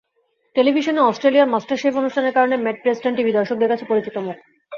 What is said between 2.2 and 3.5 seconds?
কারণে Matt Preston TV